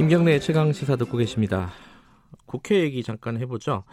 김경래의 0.00 0.40
최강 0.40 0.72
시사 0.72 0.96
듣고 0.96 1.18
계십니다. 1.18 1.72
국회 2.46 2.80
얘기 2.80 3.02
잠깐 3.02 3.36
해보죠. 3.36 3.84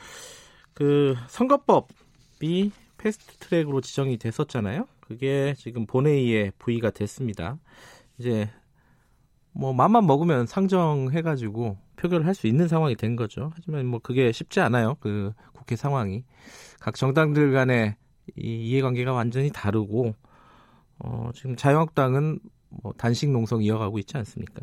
그 0.73 1.17
선거법이 1.27 2.71
패스트 2.97 3.35
트랙으로 3.39 3.81
지정이 3.81 4.15
됐었잖아요. 4.15 4.87
그게 5.01 5.53
지금 5.57 5.85
본회의에 5.85 6.51
부의가 6.59 6.91
됐습니다. 6.91 7.57
이제 8.17 8.49
뭐 9.51 9.73
맘만 9.73 10.07
먹으면 10.07 10.47
상정해가지고 10.47 11.77
표결을 11.97 12.25
할 12.25 12.33
수 12.33 12.47
있는 12.47 12.69
상황이 12.69 12.95
된 12.95 13.17
거죠. 13.17 13.51
하지만 13.53 13.85
뭐 13.85 13.99
그게 13.99 14.31
쉽지 14.31 14.61
않아요. 14.61 14.95
그 15.01 15.33
국회 15.51 15.75
상황이 15.75 16.23
각 16.79 16.95
정당들 16.95 17.51
간의 17.51 17.97
이 18.37 18.69
이해관계가 18.69 19.11
완전히 19.11 19.51
다르고 19.51 20.15
어, 20.99 21.31
지금 21.35 21.57
자유한국당은 21.57 22.39
뭐 22.69 22.93
단식 22.93 23.29
농성 23.29 23.61
이어가고 23.61 23.99
있지 23.99 24.15
않습니까? 24.15 24.61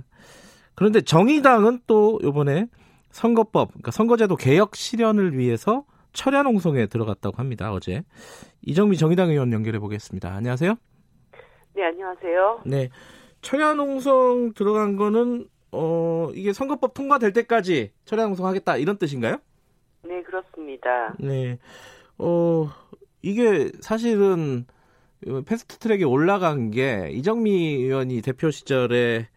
그런데 0.74 1.00
정의당은 1.00 1.80
또 1.86 2.18
이번에 2.22 2.66
선거법, 3.10 3.68
그러니까 3.68 3.90
선거제도 3.90 4.36
개혁 4.36 4.74
실현을 4.74 5.38
위해서 5.38 5.84
철야 6.12 6.42
농성에 6.42 6.86
들어갔다고 6.86 7.36
합니다. 7.36 7.72
어제 7.72 8.02
이정미 8.62 8.96
정의당 8.96 9.30
의원 9.30 9.52
연결해 9.52 9.78
보겠습니다. 9.78 10.32
안녕하세요. 10.32 10.74
네, 11.74 11.84
안녕하세요. 11.84 12.62
네, 12.66 12.88
철야 13.40 13.74
농성 13.74 14.52
들어간 14.54 14.96
거는 14.96 15.48
어 15.72 16.30
이게 16.34 16.52
선거법 16.52 16.94
통과될 16.94 17.32
때까지 17.32 17.92
철야 18.04 18.24
농성 18.24 18.46
하겠다 18.46 18.76
이런 18.76 18.96
뜻인가요? 18.96 19.38
네, 20.04 20.22
그렇습니다. 20.22 21.14
네, 21.18 21.58
어 22.18 22.70
이게 23.22 23.70
사실은 23.80 24.66
패스트 25.46 25.78
트랙에 25.78 26.04
올라간 26.04 26.70
게 26.70 27.08
이정미 27.12 27.74
의원이 27.74 28.22
대표 28.22 28.50
시절에 28.50 29.28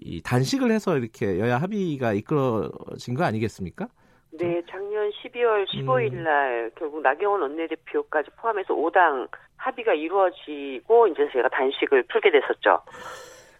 이 0.00 0.22
단식을 0.22 0.70
해서 0.70 0.96
이렇게 0.96 1.38
여야 1.38 1.58
합의가 1.58 2.12
이끌어진 2.14 3.14
거 3.14 3.24
아니겠습니까? 3.24 3.88
네, 4.32 4.62
작년 4.70 5.10
12월 5.10 5.66
15일 5.66 6.14
날 6.14 6.64
음. 6.64 6.70
결국 6.78 7.02
나경원 7.02 7.42
원내대표까지 7.42 8.30
포함해서 8.36 8.74
5당 8.74 9.28
합의가 9.56 9.94
이루어지고 9.94 11.08
이제 11.08 11.28
제가 11.32 11.48
단식을 11.48 12.04
풀게 12.04 12.30
됐었죠. 12.30 12.80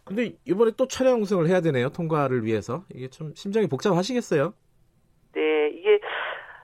근데 0.05 0.33
이번에 0.47 0.73
또 0.77 0.89
차량 0.89 1.21
우승을 1.21 1.49
해야 1.49 1.61
되네요. 1.61 1.91
통과를 1.91 2.45
위해서. 2.45 2.85
이게 2.95 3.09
좀 3.09 3.35
심정이 3.35 3.67
복잡하시겠어요? 3.69 4.55
네, 5.35 5.69
이게 5.69 5.95
어, 5.95 6.00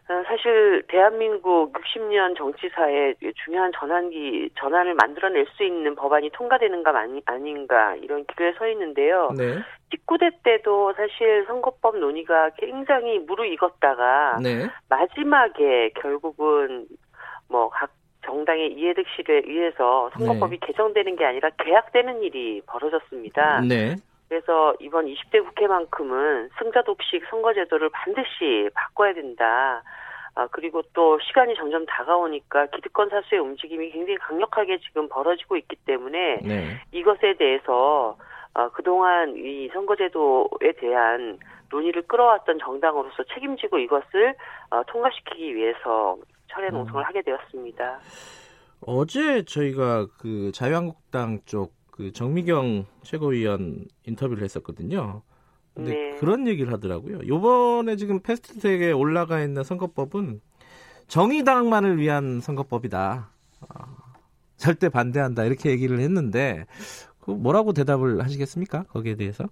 사실 0.06 0.84
대한민국 0.86 1.72
60년 1.72 2.36
정치사에 2.36 3.14
중요한 3.44 3.72
전환기 3.74 4.50
전환을 4.56 4.94
만들어낼 4.94 5.46
수 5.56 5.64
있는 5.64 5.96
법안이 5.96 6.30
통과되는가 6.30 6.96
아니, 6.96 7.20
아닌가 7.24 7.96
이런 7.96 8.24
기로에 8.24 8.52
서 8.52 8.68
있는데요. 8.68 9.30
네. 9.36 9.58
19대 9.92 10.32
때도 10.44 10.92
사실 10.96 11.44
선거법 11.48 11.98
논의가 11.98 12.50
굉장히 12.50 13.18
무르익었다가 13.18 14.38
네. 14.42 14.68
마지막에 14.88 15.90
결국은 16.00 16.86
뭐각 17.48 17.90
정당의 18.24 18.72
이해득 18.72 19.06
실에 19.16 19.42
의해서 19.44 20.10
선거법이 20.16 20.58
네. 20.58 20.66
개정되는 20.66 21.16
게 21.16 21.24
아니라 21.24 21.50
개약되는 21.50 22.22
일이 22.22 22.60
벌어졌습니다. 22.66 23.60
네. 23.62 23.96
그래서 24.28 24.74
이번 24.80 25.06
20대 25.06 25.44
국회만큼은 25.44 26.50
승자 26.58 26.82
독식 26.82 27.24
선거제도를 27.30 27.90
반드시 27.90 28.68
바꿔야 28.74 29.14
된다. 29.14 29.82
아, 30.36 30.46
그리고 30.52 30.82
또 30.92 31.18
시간이 31.20 31.54
점점 31.56 31.84
다가오니까 31.86 32.66
기득권 32.66 33.08
사수의 33.08 33.40
움직임이 33.40 33.90
굉장히 33.90 34.18
강력하게 34.18 34.78
지금 34.78 35.08
벌어지고 35.08 35.56
있기 35.56 35.76
때문에 35.84 36.40
네. 36.42 36.80
이것에 36.92 37.34
대해서 37.38 38.16
어, 38.54 38.68
그동안 38.70 39.34
이 39.36 39.68
선거제도에 39.72 40.72
대한 40.78 41.38
논의를 41.70 42.02
끌어왔던 42.02 42.58
정당으로서 42.60 43.24
책임지고 43.34 43.78
이것을 43.78 44.34
어, 44.70 44.82
통과시키기 44.86 45.56
위해서 45.56 46.16
철회 46.48 46.70
농성을 46.70 47.02
음. 47.02 47.04
하게 47.04 47.22
되었습니다. 47.22 47.98
어제 48.86 49.44
저희가 49.44 50.06
그 50.20 50.52
자유한국당 50.52 51.40
쪽 51.44 51.76
그 51.96 52.12
정미경 52.12 52.84
최고위원 53.02 53.86
인터뷰를 54.04 54.44
했었거든요. 54.44 55.22
근데 55.76 55.92
네. 55.92 56.16
그런 56.16 56.48
얘기를 56.48 56.72
하더라고요. 56.72 57.20
요번에 57.26 57.96
지금 57.96 58.20
패스트트랙에 58.20 58.92
올라가 58.92 59.42
있는 59.42 59.62
선거법은 59.62 60.40
정의당만을 61.06 61.98
위한 61.98 62.40
선거법이다. 62.40 63.28
어, 63.60 63.84
절대 64.56 64.88
반대한다 64.88 65.44
이렇게 65.44 65.70
얘기를 65.70 66.00
했는데 66.00 66.64
그 67.20 67.30
뭐라고 67.30 67.74
대답을 67.74 68.22
하시겠습니까? 68.22 68.84
거기에 68.84 69.16
대해서? 69.16 69.44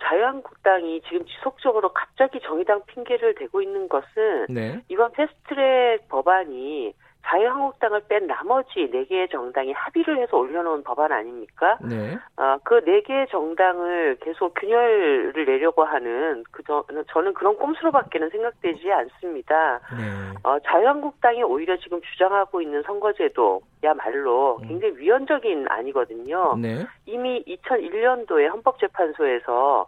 자유한국당이 0.00 1.00
지금 1.02 1.26
지속적으로 1.26 1.92
갑자기 1.92 2.38
정의당 2.40 2.82
핑계를 2.86 3.34
대고 3.34 3.60
있는 3.60 3.88
것은 3.88 4.46
네. 4.48 4.80
이번 4.88 5.10
패스트트랙 5.10 6.08
법안이 6.08 6.94
자유한국당을 7.26 8.02
뺀 8.08 8.26
나머지 8.26 8.88
네 8.90 9.04
개의 9.04 9.28
정당이 9.28 9.72
합의를 9.72 10.18
해서 10.18 10.36
올려놓은 10.36 10.84
법안 10.84 11.12
아닙니까? 11.12 11.76
네. 11.82 12.16
어, 12.36 12.56
그네 12.64 13.02
개의 13.02 13.26
정당을 13.28 14.18
계속 14.20 14.54
균열을 14.54 15.44
내려고 15.44 15.84
하는 15.84 16.44
그 16.50 16.62
저, 16.66 16.84
저는 17.12 17.34
그런 17.34 17.56
꼼수로밖에는 17.56 18.30
생각되지 18.30 18.92
않습니다. 18.92 19.80
네. 19.96 20.38
어, 20.44 20.58
자유한국당이 20.60 21.42
오히려 21.42 21.76
지금 21.78 22.00
주장하고 22.00 22.60
있는 22.60 22.82
선거제도야말로 22.82 24.58
음. 24.62 24.68
굉장히 24.68 24.96
위헌적인 24.96 25.66
아니거든요. 25.68 26.56
네. 26.56 26.86
이미 27.06 27.42
2001년도에 27.44 28.50
헌법재판소에서 28.50 29.86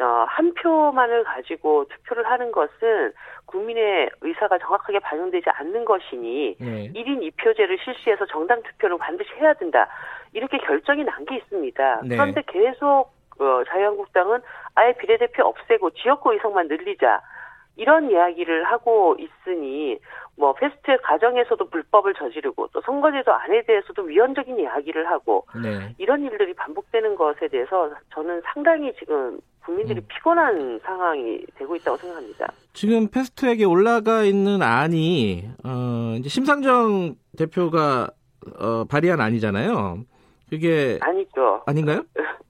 어, 0.00 0.24
한 0.28 0.54
표만을 0.54 1.24
가지고 1.24 1.84
투표를 1.88 2.24
하는 2.30 2.52
것은 2.52 3.12
국민의 3.46 4.10
의사가 4.20 4.58
정확하게 4.58 5.00
반영되지 5.00 5.50
않는 5.50 5.84
것이니 5.84 6.56
네. 6.60 6.92
1인 6.92 7.32
2표제를 7.36 7.82
실시해서 7.82 8.26
정당 8.26 8.62
투표를 8.62 8.98
반드시 8.98 9.30
해야 9.34 9.54
된다. 9.54 9.88
이렇게 10.32 10.58
결정이 10.58 11.04
난 11.04 11.24
게 11.24 11.36
있습니다. 11.36 12.00
네. 12.04 12.16
그런데 12.16 12.42
계속 12.46 13.10
어, 13.40 13.62
자유한국당은 13.68 14.40
아예 14.74 14.92
비례대표 14.94 15.44
없애고 15.44 15.90
지역구 15.90 16.32
의석만 16.32 16.68
늘리자. 16.68 17.20
이런 17.78 18.10
이야기를 18.10 18.64
하고 18.64 19.16
있으니 19.18 19.98
뭐 20.36 20.52
패스트 20.54 20.98
과정에서도 21.02 21.64
불법을 21.70 22.14
저지르고 22.14 22.68
또 22.72 22.80
선거제도 22.82 23.32
안에 23.32 23.62
대해서도 23.62 24.02
위헌적인 24.02 24.58
이야기를 24.58 25.08
하고 25.10 25.46
네. 25.62 25.94
이런 25.98 26.22
일들이 26.24 26.54
반복되는 26.54 27.14
것에 27.16 27.48
대해서 27.48 27.90
저는 28.12 28.42
상당히 28.52 28.92
지금 28.98 29.40
국민들이 29.64 30.00
음. 30.00 30.06
피곤한 30.08 30.80
상황이 30.82 31.44
되고 31.54 31.76
있다고 31.76 31.96
생각합니다. 31.98 32.52
지금 32.72 33.08
패스트트랙에 33.08 33.64
올라가 33.64 34.22
있는 34.22 34.62
안이 34.62 35.44
어 35.64 36.16
이제 36.18 36.28
심상정 36.28 37.14
대표가 37.36 38.08
어 38.58 38.84
발의한 38.84 39.20
안이잖아요. 39.20 40.04
그게 40.50 40.98
아니죠. 41.00 41.62
아닌가요? 41.66 42.02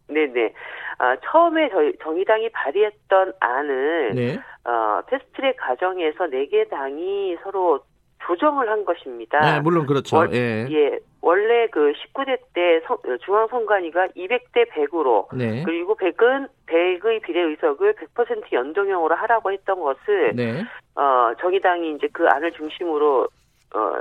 네네. 0.09 0.53
아, 0.99 1.17
처음에 1.25 1.69
저희 1.71 1.93
정의당이 2.03 2.49
발의했던 2.51 3.33
안을 3.41 4.15
네. 4.15 4.39
어, 4.65 5.01
패스트트랙 5.07 5.57
과정에서 5.57 6.27
네 6.27 6.47
개 6.47 6.65
당이 6.69 7.37
서로 7.43 7.81
조정을 8.27 8.69
한 8.69 8.85
것입니다. 8.85 9.39
네, 9.41 9.61
물론 9.61 9.87
그렇죠. 9.87 10.17
월, 10.17 10.35
예. 10.35 10.67
예. 10.71 10.99
원래 11.23 11.67
그 11.69 11.93
19대 11.93 12.39
때 12.53 12.81
중앙선관위가 13.25 14.09
200대 14.09 14.71
100으로 14.71 15.27
네. 15.35 15.63
그리고 15.65 15.97
100은 15.97 16.49
100의 16.67 17.23
비례 17.23 17.43
의석을 17.43 17.95
100% 17.95 18.53
연동형으로 18.53 19.15
하라고 19.15 19.53
했던 19.53 19.81
것을 19.81 20.33
네. 20.35 20.65
어 20.95 21.33
정의당이 21.41 21.95
이제 21.95 22.09
그 22.13 22.27
안을 22.29 22.53
중심으로 22.53 23.29
어 23.75 23.93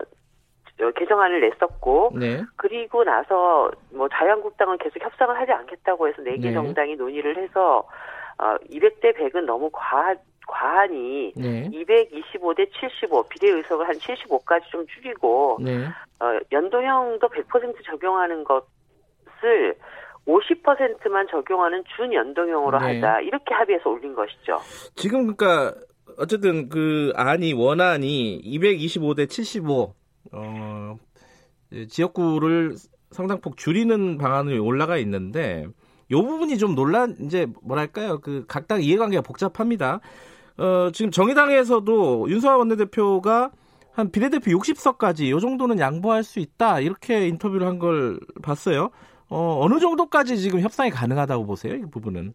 개정안을 0.96 1.42
냈었고 1.42 2.12
네. 2.16 2.44
그리고 2.56 3.04
나서 3.04 3.72
뭐 3.92 4.08
자유한국당은 4.10 4.78
계속 4.78 5.02
협상을 5.02 5.38
하지 5.38 5.52
않겠다고 5.52 6.08
해서 6.08 6.22
네개 6.22 6.50
네. 6.50 6.54
정당이 6.54 6.96
논의를 6.96 7.38
해서 7.38 7.88
어 8.38 8.56
200대 8.70 9.18
100은 9.18 9.46
너무 9.46 9.70
과하 9.74 10.16
과하니 10.48 11.34
네. 11.36 11.70
225대 11.70 12.70
75 12.72 13.28
비례 13.28 13.52
의석을 13.52 13.88
한 13.88 13.96
75까지 13.96 14.64
좀 14.72 14.86
줄이고 14.88 15.58
네. 15.62 15.86
어, 16.20 16.40
연동형도 16.52 17.28
100% 17.28 17.84
적용하는 17.86 18.44
것을 18.44 19.76
50%만 20.26 21.28
적용하는 21.30 21.84
준연동형으로 21.96 22.80
네. 22.80 23.00
하자 23.02 23.22
이렇게 23.22 23.54
합의해서 23.54 23.90
올린 23.90 24.14
것이죠. 24.16 24.60
지금 24.96 25.34
그러니까 25.36 25.74
어쨌든 26.18 26.70
그 26.70 27.12
안이 27.16 27.54
원안이 27.54 28.42
225대 28.44 29.30
75 29.30 29.94
어, 30.32 30.98
지역구를 31.90 32.76
상당폭 33.12 33.58
줄이는 33.58 34.18
방안이 34.18 34.58
올라가 34.60 34.98
있는데 34.98 35.68
요 36.12 36.24
부분이 36.24 36.58
좀 36.58 36.76
논란 36.76 37.16
이제 37.22 37.48
뭐랄까요 37.64 38.20
그 38.20 38.46
각 38.48 38.68
당 38.68 38.82
이해관계가 38.82 39.22
복잡합니다. 39.22 40.00
어, 40.58 40.90
지금 40.94 41.12
정의당에서도 41.12 42.30
윤석열 42.30 42.58
원내대표가 42.60 43.52
한 43.92 44.12
비례대표 44.12 44.52
60석까지 44.52 45.30
요 45.30 45.40
정도는 45.40 45.80
양보할 45.80 46.24
수 46.24 46.40
있다 46.40 46.80
이렇게 46.82 47.28
인터뷰를 47.28 47.68
한 47.68 47.80
걸 47.80 48.20
봤어요. 48.44 48.90
어, 49.30 49.60
어느 49.62 49.80
정도까지 49.80 50.38
지금 50.38 50.62
협상이 50.62 50.90
가능하다고 50.90 51.46
보세요 51.46 51.76
이 51.76 51.82
부분은? 51.92 52.34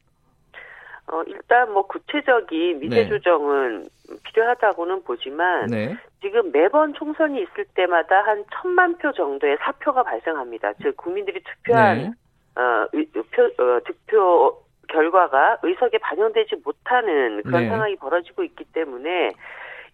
어, 1.12 1.22
일단 1.26 1.70
뭐 1.72 1.86
구체적인 1.86 2.80
미세 2.80 3.02
네. 3.02 3.08
조정은 3.08 3.86
필요하다고는 4.24 5.04
보지만 5.04 5.66
네. 5.66 5.94
지금 6.22 6.50
매번 6.52 6.94
총선이 6.94 7.42
있을 7.42 7.66
때마다 7.74 8.22
한 8.22 8.44
천만 8.54 8.96
표 8.96 9.12
정도의 9.12 9.58
사표가 9.60 10.04
발생합니다. 10.04 10.72
즉 10.82 10.96
국민들이 10.96 11.42
투표한 11.42 11.98
네. 11.98 12.10
어, 12.56 12.88
표, 13.30 13.44
어, 13.62 13.80
득표 13.84 14.62
결과가 14.88 15.58
의석에 15.62 15.98
반영되지 15.98 16.56
못하는 16.64 17.42
그런 17.42 17.64
네. 17.64 17.68
상황이 17.68 17.96
벌어지고 17.96 18.42
있기 18.44 18.64
때문에 18.72 19.32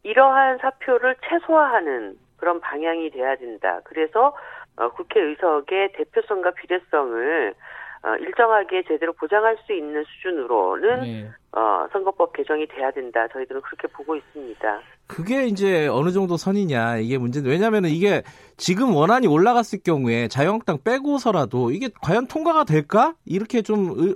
이러한 0.05 0.59
사표를 0.59 1.17
최소화하는 1.29 2.17
그런 2.37 2.61
방향이 2.61 3.11
돼야 3.11 3.35
된다. 3.35 3.81
그래서 3.85 4.37
어, 4.77 4.89
국회 4.91 5.21
의석의 5.21 5.93
대표성과 5.95 6.53
비례성을 6.53 7.55
어, 8.03 8.15
일정하게 8.21 8.85
제대로 8.87 9.13
보장할 9.13 9.57
수 9.67 9.73
있는 9.73 10.05
수준으로는 10.05 11.01
네. 11.01 11.31
어, 11.53 11.89
선거법 11.93 12.33
개정이 12.33 12.67
돼야 12.69 12.91
된다. 12.91 13.27
저희들은 13.33 13.61
그렇게 13.63 13.89
보고 13.89 14.15
있습니다. 14.15 14.81
그게 15.09 15.47
이제 15.47 15.89
어느 15.89 16.13
정도 16.13 16.37
선이냐 16.37 16.99
이게 16.99 17.17
문제인데 17.17 17.51
왜냐하면 17.51 17.87
이게 17.87 18.23
지금 18.59 18.95
원안이 18.95 19.27
올라갔을 19.27 19.81
경우에 19.83 20.29
자유한국당 20.29 20.79
빼고서라도 20.85 21.71
이게 21.71 21.89
과연 22.03 22.27
통과가 22.27 22.65
될까 22.65 23.15
이렇게 23.25 23.63
좀 23.63 24.15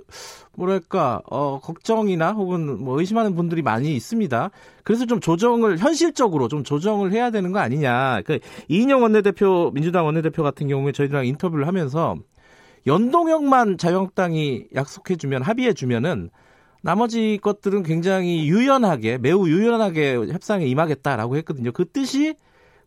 뭐랄까 0.55 1.21
어, 1.29 1.59
걱정이나 1.59 2.33
혹은 2.33 2.79
뭐 2.83 2.99
의심하는 2.99 3.35
분들이 3.35 3.63
많이 3.63 3.95
있습니다. 3.95 4.51
그래서 4.83 5.05
좀 5.05 5.19
조정을 5.19 5.79
현실적으로 5.79 6.47
좀 6.47 6.63
조정을 6.63 7.11
해야 7.11 7.31
되는 7.31 7.51
거 7.51 7.59
아니냐. 7.59 8.21
그 8.25 8.39
이인영 8.69 9.01
원내대표 9.01 9.71
민주당 9.73 10.05
원내대표 10.05 10.43
같은 10.43 10.67
경우에 10.67 10.91
저희들랑 10.91 11.25
인터뷰를 11.25 11.67
하면서 11.67 12.15
연동형만 12.85 13.77
자유한국당이 13.77 14.67
약속해주면 14.75 15.41
합의해주면은 15.43 16.29
나머지 16.81 17.39
것들은 17.41 17.83
굉장히 17.83 18.47
유연하게 18.49 19.17
매우 19.19 19.47
유연하게 19.47 20.15
협상에 20.31 20.65
임하겠다라고 20.65 21.37
했거든요. 21.37 21.71
그 21.71 21.85
뜻이 21.85 22.35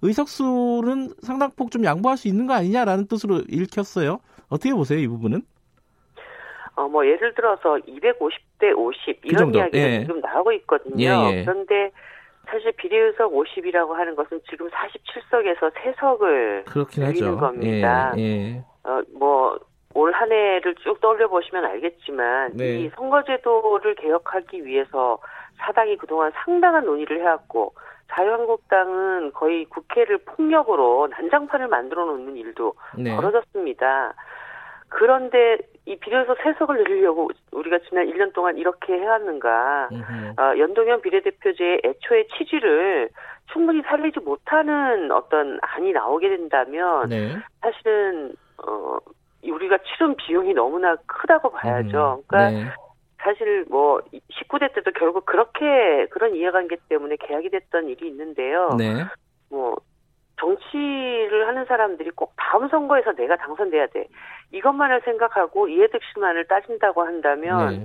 의석수는 0.02 1.14
상당폭 1.22 1.70
좀 1.70 1.84
양보할 1.84 2.18
수 2.18 2.28
있는 2.28 2.46
거 2.46 2.52
아니냐라는 2.52 3.06
뜻으로 3.06 3.42
읽혔어요. 3.48 4.18
어떻게 4.48 4.74
보세요, 4.74 4.98
이 4.98 5.08
부분은? 5.08 5.42
어, 6.76 6.88
뭐, 6.88 7.06
예를 7.06 7.34
들어서 7.34 7.76
250대 7.76 8.76
50, 8.76 9.22
그 9.22 9.28
이런 9.28 9.50
그 9.50 9.58
이야기가 9.58 9.78
예. 9.78 10.00
지금 10.00 10.20
나오고 10.20 10.52
있거든요. 10.52 11.02
예, 11.02 11.38
예. 11.38 11.44
그런데 11.44 11.90
사실 12.46 12.70
비례의석 12.72 13.32
50이라고 13.32 13.92
하는 13.94 14.14
것은 14.14 14.40
지금 14.50 14.68
47석에서 14.68 15.72
3석을 15.72 16.64
그렇긴 16.66 17.04
하죠. 17.04 17.38
겁니다. 17.38 18.12
예, 18.18 18.22
예. 18.22 18.64
어, 18.84 19.00
뭐, 19.18 19.58
올 19.96 20.12
한 20.12 20.30
해를 20.30 20.74
쭉 20.76 21.00
떠올려 21.00 21.26
보시면 21.28 21.64
알겠지만 21.64 22.52
네. 22.54 22.80
이 22.80 22.90
선거제도를 22.90 23.94
개혁하기 23.94 24.64
위해서 24.66 25.18
사당이 25.56 25.96
그동안 25.96 26.30
상당한 26.44 26.84
논의를 26.84 27.20
해왔고 27.20 27.74
자유한국당은 28.12 29.32
거의 29.32 29.64
국회를 29.64 30.18
폭력으로 30.18 31.08
난장판을 31.08 31.68
만들어 31.68 32.04
놓는 32.04 32.36
일도 32.36 32.74
네. 32.98 33.16
벌어졌습니다. 33.16 34.14
그런데 34.88 35.58
이 35.86 35.96
비례에서 35.96 36.36
세석을 36.42 36.76
늘리려고 36.76 37.30
우리가 37.52 37.78
지난 37.88 38.06
1년 38.06 38.32
동안 38.32 38.56
이렇게 38.56 38.92
해왔는가. 38.92 39.88
어, 40.38 40.58
연동형 40.58 41.00
비례대표제의 41.00 41.80
애초의 41.84 42.28
취지를 42.36 43.08
충분히 43.52 43.82
살리지 43.82 44.20
못하는 44.20 45.10
어떤 45.10 45.58
안이 45.62 45.92
나오게 45.92 46.28
된다면 46.28 47.08
네. 47.08 47.36
사실은 47.60 48.34
어, 48.64 48.98
우리가 49.50 49.78
치른 49.78 50.16
비용이 50.16 50.54
너무나 50.54 50.96
크다고 51.06 51.50
봐야죠. 51.50 52.18
음, 52.18 52.22
그러니까 52.26 52.50
네. 52.50 52.70
사실 53.18 53.64
뭐 53.68 54.00
19대 54.12 54.72
때도 54.74 54.92
결국 54.92 55.26
그렇게 55.26 56.06
그런 56.10 56.34
이해관계 56.34 56.76
때문에 56.88 57.16
계약이 57.16 57.50
됐던 57.50 57.88
일이 57.88 58.08
있는데요. 58.08 58.70
네. 58.78 59.04
뭐 59.50 59.76
정치를 60.38 61.48
하는 61.48 61.64
사람들이 61.64 62.10
꼭 62.10 62.34
다음 62.36 62.68
선거에서 62.68 63.12
내가 63.12 63.36
당선돼야 63.36 63.86
돼. 63.88 64.06
이것만을 64.52 65.00
생각하고 65.04 65.68
이해득실만을 65.68 66.46
따진다고 66.46 67.02
한다면 67.02 67.80
네. 67.80 67.84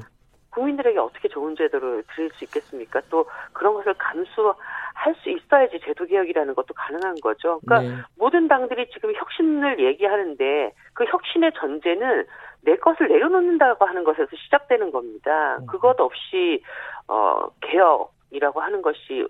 국민들에게 0.52 1.00
어떻게 1.00 1.30
좋은 1.30 1.56
제도를 1.56 2.04
드릴 2.14 2.30
수 2.32 2.44
있겠습니까? 2.44 3.02
또 3.10 3.26
그런 3.54 3.74
것을 3.74 3.94
감수할 3.94 5.16
수 5.24 5.30
있어야지 5.30 5.80
제도 5.84 6.06
개혁이라는 6.06 6.54
것도 6.54 6.74
가능한 6.74 7.16
거죠. 7.22 7.60
그러니까 7.66 7.96
네. 7.96 8.02
모든 8.18 8.48
당들이 8.48 8.90
지금 8.92 9.14
혁신을 9.14 9.80
얘기하는데 9.80 10.74
그 11.02 11.06
혁신의 11.10 11.54
전제는 11.60 12.26
내 12.62 12.76
것을 12.76 13.08
내려놓는다고 13.08 13.86
하는 13.86 14.04
것에서 14.04 14.28
시작되는 14.46 14.92
겁니다. 14.92 15.58
음. 15.60 15.66
그것 15.66 16.00
없이 16.00 16.62
어 17.08 17.50
개혁이라고 17.62 18.62
하는 18.62 18.84
것이 18.84 19.26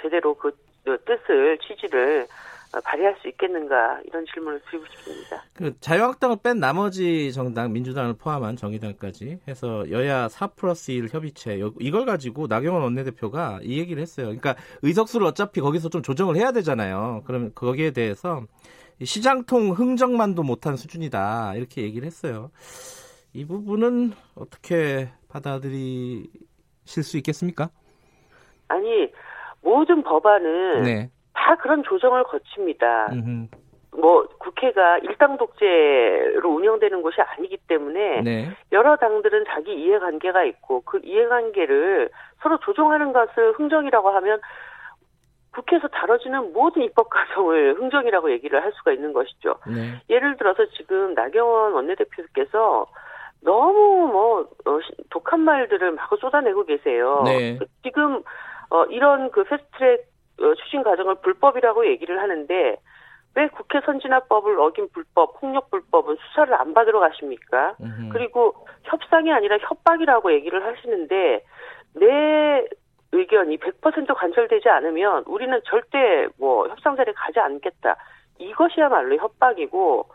제대로 0.00 0.34
그 0.34 0.56
뜻을 1.04 1.58
취지를 1.58 2.26
어, 2.74 2.80
발휘할 2.82 3.14
수 3.20 3.28
있겠는가 3.28 4.00
이런 4.06 4.24
질문을 4.24 4.62
드리고 4.70 4.86
싶습니다. 4.86 5.42
그 5.54 5.78
자유한국당을 5.80 6.36
뺀 6.42 6.58
나머지 6.58 7.30
정당 7.34 7.74
민주당을 7.74 8.14
포함한 8.14 8.56
정의당까지 8.56 9.40
해서 9.46 9.90
여야 9.90 10.28
4 10.28 10.46
플러스 10.46 10.92
1 10.92 11.08
협의체 11.12 11.60
이걸 11.78 12.06
가지고 12.06 12.46
나경원 12.46 12.82
원내대표가 12.82 13.60
이 13.62 13.78
얘기를 13.78 14.00
했어요. 14.00 14.28
그러니까 14.28 14.54
의석수를 14.80 15.26
어차피 15.26 15.60
거기서 15.60 15.90
좀 15.90 16.00
조정을 16.02 16.36
해야 16.36 16.52
되잖아요. 16.52 17.22
그러면 17.26 17.52
거기에 17.54 17.90
대해서 17.90 18.46
시장통 19.04 19.72
흥정만도 19.72 20.42
못한 20.42 20.76
수준이다 20.76 21.54
이렇게 21.56 21.82
얘기를 21.82 22.06
했어요. 22.06 22.50
이 23.32 23.46
부분은 23.46 24.12
어떻게 24.36 25.08
받아들이실 25.28 27.02
수 27.02 27.16
있겠습니까? 27.18 27.70
아니 28.68 29.10
모든 29.62 30.02
법안은 30.02 30.82
네. 30.82 31.10
다 31.32 31.56
그런 31.56 31.82
조정을 31.82 32.24
거칩니다. 32.24 33.12
음흠. 33.12 33.46
뭐 33.94 34.26
국회가 34.38 34.98
일당 34.98 35.36
독재로 35.36 36.48
운영되는 36.48 37.02
곳이 37.02 37.20
아니기 37.20 37.58
때문에 37.68 38.22
네. 38.22 38.50
여러 38.72 38.96
당들은 38.96 39.44
자기 39.48 39.74
이해관계가 39.74 40.44
있고 40.44 40.80
그 40.82 41.00
이해관계를 41.04 42.10
서로 42.42 42.58
조정하는 42.60 43.12
것을 43.12 43.52
흥정이라고 43.52 44.10
하면 44.10 44.40
국회에서 45.52 45.88
다뤄지는 45.88 46.52
모든 46.52 46.82
입법 46.82 47.10
과정을 47.10 47.74
흥정이라고 47.78 48.30
얘기를 48.32 48.62
할 48.62 48.72
수가 48.72 48.92
있는 48.92 49.12
것이죠. 49.12 49.56
네. 49.66 50.00
예를 50.08 50.36
들어서 50.36 50.64
지금 50.76 51.14
나경원 51.14 51.72
원내대표께서 51.72 52.86
너무 53.42 54.08
뭐 54.08 54.40
어, 54.66 54.78
독한 55.10 55.40
말들을 55.40 55.92
막 55.92 56.08
쏟아내고 56.18 56.64
계세요. 56.64 57.22
네. 57.24 57.58
지금 57.82 58.22
어, 58.70 58.84
이런 58.86 59.30
그 59.30 59.44
패스트트랙 59.44 60.06
어, 60.40 60.54
추진 60.54 60.82
과정을 60.82 61.16
불법이라고 61.16 61.86
얘기를 61.86 62.20
하는데 62.20 62.76
왜 63.34 63.48
국회 63.48 63.80
선진화법을 63.80 64.58
어긴 64.60 64.88
불법, 64.92 65.40
폭력 65.40 65.70
불법은 65.70 66.16
수사를 66.16 66.54
안 66.54 66.74
받으러 66.74 67.00
가십니까? 67.00 67.76
음흠. 67.80 68.10
그리고 68.12 68.54
협상이 68.84 69.32
아니라 69.32 69.58
협박이라고 69.58 70.32
얘기를 70.32 70.64
하시는데 70.64 71.44
내 71.94 72.66
의견이 73.12 73.58
100% 73.58 74.14
관철되지 74.14 74.68
않으면 74.68 75.24
우리는 75.26 75.60
절대 75.64 76.26
뭐 76.38 76.66
협상 76.68 76.96
자리에 76.96 77.12
가지 77.14 77.38
않겠다. 77.38 77.96
이것이야말로 78.38 79.16
협박이고 79.16 80.06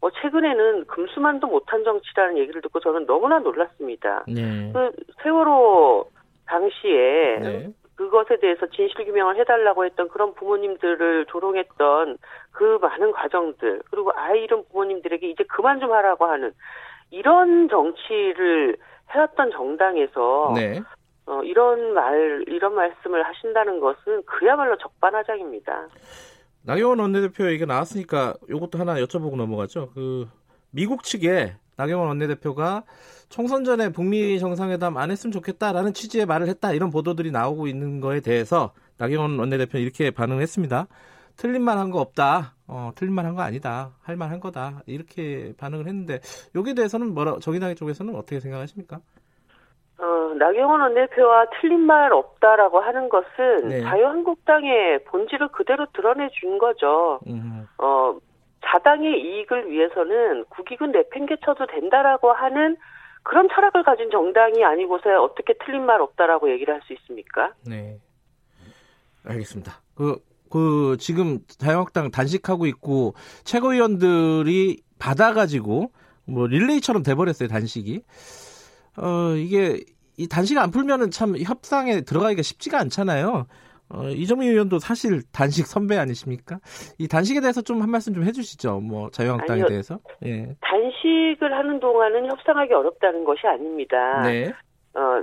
뭐 0.00 0.10
최근에는 0.10 0.86
금수만도 0.86 1.46
못한 1.46 1.84
정치라는 1.84 2.38
얘기를 2.38 2.60
듣고 2.62 2.80
저는 2.80 3.06
너무나 3.06 3.38
놀랐습니다. 3.38 4.24
네. 4.26 4.70
그 4.72 4.90
세월호 5.22 6.10
당시에 6.46 7.38
네. 7.40 7.68
그것에 7.96 8.38
대해서 8.40 8.66
진실 8.66 9.04
규명을 9.04 9.36
해달라고 9.36 9.84
했던 9.84 10.08
그런 10.08 10.34
부모님들을 10.34 11.26
조롱했던 11.26 12.16
그 12.50 12.78
많은 12.80 13.12
과정들 13.12 13.82
그리고 13.90 14.10
아이 14.16 14.42
잃은 14.44 14.64
부모님들에게 14.70 15.28
이제 15.28 15.44
그만 15.44 15.80
좀 15.80 15.92
하라고 15.92 16.24
하는 16.24 16.52
이런 17.10 17.68
정치를 17.68 18.76
해왔던 19.10 19.50
정당에서 19.50 20.52
네. 20.54 20.80
어, 21.30 21.42
이런 21.44 21.94
말 21.94 22.44
이런 22.48 22.74
말씀을 22.74 23.22
하신다는 23.24 23.78
것은 23.78 24.24
그야말로 24.24 24.76
적반하장입니다. 24.78 25.88
나경원 26.62 26.98
원내대표 26.98 27.46
얘기가 27.46 27.66
나왔으니까 27.66 28.34
이것도 28.48 28.78
하나 28.78 28.94
여쭤보고 28.96 29.36
넘어가죠. 29.36 29.90
그 29.94 30.28
미국 30.70 31.04
측에 31.04 31.54
나경원 31.76 32.08
원내대표가 32.08 32.82
총선 33.28 33.62
전에 33.64 33.90
북미 33.92 34.38
정상회담 34.40 34.96
안 34.96 35.10
했으면 35.12 35.30
좋겠다라는 35.32 35.94
취지의 35.94 36.26
말을 36.26 36.48
했다 36.48 36.72
이런 36.72 36.90
보도들이 36.90 37.30
나오고 37.30 37.68
있는 37.68 38.00
거에 38.00 38.20
대해서 38.20 38.72
나경원 38.98 39.38
원내대표는 39.38 39.82
이렇게 39.84 40.10
반응을 40.10 40.42
했습니다. 40.42 40.88
틀린 41.36 41.62
말 41.62 41.78
한 41.78 41.90
거 41.92 42.00
없다. 42.00 42.54
어, 42.66 42.90
틀린 42.96 43.14
말 43.14 43.24
한 43.24 43.34
거 43.36 43.42
아니다. 43.42 43.92
할 44.02 44.16
말 44.16 44.30
한 44.30 44.40
거다. 44.40 44.82
이렇게 44.86 45.54
반응을 45.58 45.86
했는데 45.86 46.18
여기에 46.56 46.74
대해서는 46.74 47.14
뭐라 47.14 47.38
정의당 47.40 47.74
쪽에서는 47.76 48.14
어떻게 48.16 48.40
생각하십니까? 48.40 49.00
어, 50.00 50.34
나경원 50.34 50.80
원내대표와 50.80 51.46
틀린 51.60 51.80
말 51.80 52.12
없다라고 52.12 52.80
하는 52.80 53.08
것은 53.08 53.68
네. 53.68 53.80
자유한국당의 53.82 55.04
본질을 55.04 55.48
그대로 55.48 55.86
드러내 55.92 56.28
준 56.40 56.58
거죠. 56.58 57.20
음. 57.26 57.68
어, 57.78 58.16
자당의 58.64 59.20
이익을 59.20 59.70
위해서는 59.70 60.44
국익은 60.46 60.92
내팽개쳐도 60.92 61.66
된다라고 61.66 62.32
하는 62.32 62.76
그런 63.22 63.48
철학을 63.48 63.82
가진 63.82 64.10
정당이 64.10 64.64
아니고서 64.64 65.22
어떻게 65.22 65.54
틀린 65.64 65.84
말 65.84 66.00
없다라고 66.00 66.50
얘기를 66.50 66.72
할 66.72 66.80
수 66.82 66.94
있습니까? 66.94 67.52
네. 67.66 67.98
알겠습니다. 69.26 69.72
그, 69.94 70.16
그, 70.50 70.96
지금 70.98 71.40
자유한국당 71.46 72.10
단식하고 72.10 72.64
있고, 72.66 73.12
최고위원들이 73.44 74.80
받아가지고, 74.98 75.90
뭐, 76.26 76.46
릴레이처럼 76.46 77.02
돼버렸어요, 77.02 77.48
단식이. 77.48 78.02
어, 78.96 79.34
이게, 79.36 79.80
이 80.16 80.28
단식 80.28 80.58
안 80.58 80.70
풀면은 80.70 81.10
참 81.10 81.36
협상에 81.38 82.02
들어가기가 82.02 82.42
쉽지가 82.42 82.78
않잖아요. 82.80 83.46
어, 83.92 84.08
이정미 84.10 84.46
의원도 84.46 84.78
사실 84.78 85.22
단식 85.32 85.66
선배 85.66 85.96
아니십니까? 85.96 86.60
이 86.98 87.08
단식에 87.08 87.40
대해서 87.40 87.60
좀 87.60 87.80
한 87.82 87.90
말씀 87.90 88.14
좀 88.14 88.22
해주시죠. 88.24 88.80
뭐 88.80 89.10
자유한국당에 89.10 89.62
아니요, 89.62 89.68
대해서. 89.68 89.98
예. 90.24 90.54
단식을 90.60 91.52
하는 91.52 91.80
동안은 91.80 92.30
협상하기 92.30 92.72
어렵다는 92.72 93.24
것이 93.24 93.46
아닙니다. 93.46 94.22
네. 94.22 94.52
어, 94.94 95.22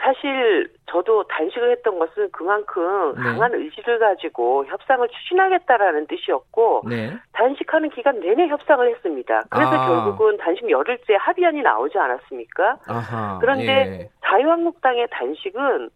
사실 0.00 0.70
저도 0.86 1.24
단식을 1.24 1.70
했던 1.72 1.98
것은 1.98 2.30
그만큼 2.30 3.14
네. 3.14 3.22
강한 3.22 3.54
의지를 3.54 3.98
가지고 3.98 4.64
협상을 4.66 5.06
추진하겠다라는 5.08 6.06
뜻이었고 6.06 6.82
네. 6.88 7.16
단식하는 7.32 7.90
기간 7.90 8.20
내내 8.20 8.48
협상을 8.48 8.88
했습니다. 8.88 9.42
그래서 9.50 9.70
아. 9.70 9.86
결국은 9.86 10.36
단식 10.38 10.68
열흘째 10.70 11.16
합의안이 11.16 11.62
나오지 11.62 11.98
않았습니까? 11.98 12.78
아하. 12.88 13.38
그런데 13.40 13.66
예. 13.66 14.10
자유한국당의 14.24 15.08
단식은 15.10 15.90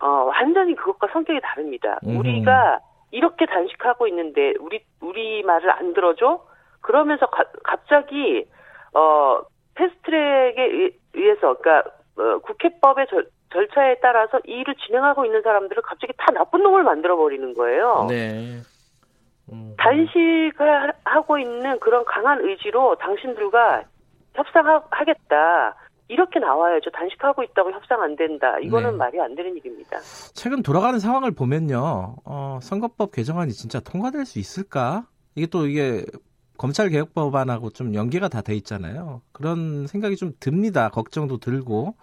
어, 0.00 0.06
완전히 0.06 0.74
그것과 0.74 1.08
성격이 1.12 1.40
다릅니다. 1.42 1.98
음. 2.06 2.18
우리가 2.18 2.80
이렇게 3.10 3.46
단식하고 3.46 4.06
있는데 4.08 4.54
우리 4.60 4.84
우리 5.00 5.42
말을 5.42 5.70
안 5.70 5.94
들어줘? 5.94 6.44
그러면서 6.80 7.26
가, 7.26 7.44
갑자기 7.64 8.46
어 8.92 9.40
패스트트랙에 9.74 10.90
의해서 11.14 11.54
그러니까 11.54 11.90
어, 12.18 12.38
국회법의 12.38 13.06
절, 13.08 13.26
절차에 13.56 13.96
따라서 14.02 14.38
이 14.46 14.52
일을 14.52 14.74
진행하고 14.86 15.24
있는 15.24 15.40
사람들을 15.42 15.82
갑자기 15.82 16.12
다 16.18 16.26
나쁜 16.34 16.62
놈을 16.62 16.82
만들어 16.82 17.16
버리는 17.16 17.54
거예요. 17.54 18.06
네. 18.08 18.60
음. 19.50 19.74
단식을 19.78 20.92
하고 21.04 21.38
있는 21.38 21.78
그런 21.80 22.04
강한 22.04 22.40
의지로 22.42 22.96
당신들과 22.96 23.84
협상하겠다. 24.34 25.74
이렇게 26.08 26.38
나와야죠. 26.38 26.90
단식하고 26.90 27.42
있다고 27.44 27.72
협상 27.72 28.02
안 28.02 28.14
된다. 28.14 28.58
이거는 28.60 28.90
네. 28.92 28.96
말이 28.96 29.20
안 29.20 29.34
되는 29.34 29.56
일입니다. 29.56 29.98
최근 30.34 30.62
돌아가는 30.62 30.98
상황을 30.98 31.32
보면요. 31.32 32.16
어, 32.24 32.58
선거법 32.62 33.10
개정안이 33.12 33.52
진짜 33.52 33.80
통과될 33.80 34.24
수 34.26 34.38
있을까? 34.38 35.06
이게 35.34 35.46
또 35.46 35.66
이게 35.66 36.04
검찰 36.58 36.90
개혁 36.90 37.14
법안하고 37.14 37.70
좀 37.70 37.94
연계가 37.94 38.28
다 38.28 38.40
돼 38.42 38.54
있잖아요. 38.56 39.22
그런 39.32 39.86
생각이 39.86 40.16
좀 40.16 40.32
듭니다. 40.38 40.90
걱정도 40.90 41.38
들고. 41.38 41.96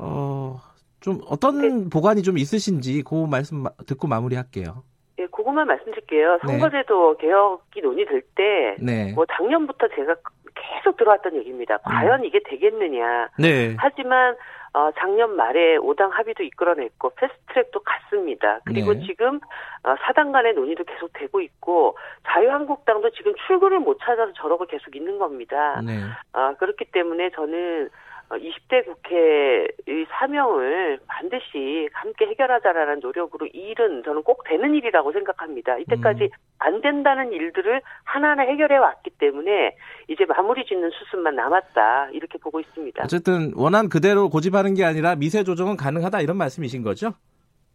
어, 0.00 0.60
좀 1.00 1.20
어떤 1.28 1.60
네. 1.60 1.90
보관이 1.90 2.22
좀 2.22 2.38
있으신지 2.38 3.02
그 3.02 3.26
말씀 3.26 3.64
듣고 3.86 4.08
마무리할게요. 4.08 4.82
예, 5.18 5.26
그것만 5.26 5.66
말씀드릴게요. 5.66 6.38
네. 6.46 6.58
선거제도 6.58 7.16
네. 7.18 7.26
개혁이 7.26 7.82
논의될 7.82 8.22
때, 8.34 8.76
네. 8.80 9.12
뭐 9.12 9.26
작년부터 9.26 9.88
제가 9.88 10.16
계속 10.54 10.96
들어왔던 10.96 11.36
얘기입니다. 11.36 11.74
음. 11.74 11.80
과연 11.84 12.24
이게 12.24 12.40
되겠느냐. 12.44 13.28
네. 13.38 13.76
하지만 13.78 14.36
어, 14.72 14.90
작년 14.98 15.34
말에 15.34 15.78
5당 15.78 16.10
합의도 16.10 16.44
이끌어냈고 16.44 17.10
패스트트랙도 17.16 17.80
갔습니다. 17.80 18.60
그리고 18.64 18.94
네. 18.94 19.00
지금 19.06 19.40
어, 19.82 19.94
4당 19.94 20.32
간의 20.32 20.54
논의도 20.54 20.84
계속 20.84 21.10
되고 21.12 21.40
있고 21.40 21.96
자유한국당도 22.28 23.10
지금 23.10 23.34
출구를 23.46 23.80
못 23.80 23.98
찾아서 24.00 24.32
저러고 24.34 24.66
계속 24.66 24.94
있는 24.94 25.18
겁니다. 25.18 25.80
네. 25.84 25.98
어, 26.32 26.54
그렇기 26.58 26.86
때문에 26.92 27.30
저는 27.30 27.90
20대 28.36 28.88
어, 28.88 28.94
국회의 28.94 30.06
사명을 30.10 31.00
반드시 31.06 31.88
함께 31.92 32.26
해결하자라는 32.26 33.00
노력으로 33.00 33.46
이 33.46 33.70
일은 33.70 34.02
저는 34.04 34.22
꼭 34.22 34.44
되는 34.44 34.74
일이라고 34.74 35.12
생각합니다. 35.12 35.78
이때까지 35.78 36.24
음. 36.24 36.28
안 36.58 36.80
된다는 36.80 37.32
일들을 37.32 37.80
하나하나 38.04 38.42
해결해 38.42 38.76
왔기 38.76 39.10
때문에 39.18 39.76
이제 40.08 40.24
마무리 40.26 40.64
짓는 40.64 40.90
수순만 40.90 41.34
남았다 41.34 42.10
이렇게 42.12 42.38
보고 42.38 42.60
있습니다. 42.60 43.02
어쨌든 43.02 43.52
원안 43.56 43.88
그대로 43.88 44.28
고집하는 44.28 44.74
게 44.74 44.84
아니라 44.84 45.16
미세 45.16 45.42
조정은 45.42 45.76
가능하다 45.76 46.20
이런 46.20 46.36
말씀이신 46.36 46.82
거죠? 46.82 47.14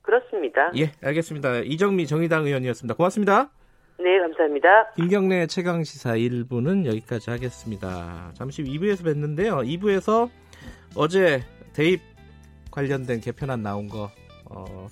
그렇습니다. 0.04 0.72
예, 0.78 0.92
알겠습니다. 1.04 1.60
이정미 1.66 2.06
정의당 2.06 2.46
의원이었습니다. 2.46 2.96
고맙습니다. 2.96 3.50
네, 3.98 4.20
감사합니다. 4.20 4.92
김경래 4.96 5.48
최강 5.48 5.84
시사 5.84 6.12
1부는 6.12 6.86
여기까지 6.86 7.30
하겠습니다. 7.30 8.32
잠시 8.34 8.62
후 8.62 8.68
2부에서 8.68 9.06
뵙는데요. 9.06 9.58
2부에서 9.60 10.30
어제 10.96 11.44
대입 11.74 12.02
관련된 12.72 13.22
개편안 13.22 13.62
나온 13.62 13.88
거 13.88 14.12
어, 14.46 14.88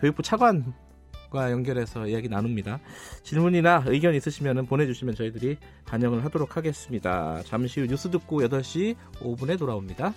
교육부 0.00 0.22
차관과 0.22 1.50
연결해서 1.50 2.06
이야기 2.06 2.28
나눕니다. 2.28 2.80
질문이나 3.22 3.84
의견 3.86 4.14
있으시면 4.14 4.66
보내주시면 4.66 5.14
저희들이 5.14 5.56
반영을 5.84 6.24
하도록 6.24 6.56
하겠습니다. 6.56 7.42
잠시 7.44 7.80
후 7.80 7.86
뉴스 7.86 8.10
듣고 8.10 8.40
8시 8.42 8.96
5분에 9.20 9.58
돌아옵니다. 9.58 10.12